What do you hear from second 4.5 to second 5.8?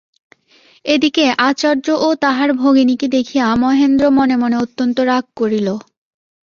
অত্যন্ত রাগ করিল।